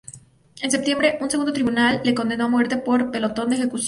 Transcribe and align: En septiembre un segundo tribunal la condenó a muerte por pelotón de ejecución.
En 0.63 0.71
septiembre 0.71 1.19
un 1.21 1.29
segundo 1.29 1.53
tribunal 1.53 2.01
la 2.03 2.15
condenó 2.15 2.45
a 2.45 2.47
muerte 2.47 2.75
por 2.75 3.11
pelotón 3.11 3.49
de 3.51 3.57
ejecución. 3.57 3.79